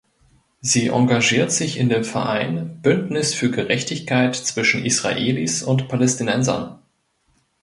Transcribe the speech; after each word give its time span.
Sie 0.61 0.87
engagiert 0.87 1.51
sich 1.51 1.77
in 1.77 1.87
dem 1.87 2.03
Verein 2.03 2.81
„Bündnis 2.81 3.35
für 3.35 3.51
Gerechtigkeit 3.51 4.35
zwischen 4.35 4.83
Israelis 4.83 5.61
und 5.61 5.89
Palästinensern“. 5.89 6.79